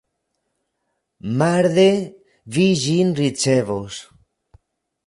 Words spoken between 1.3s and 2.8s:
Marde vi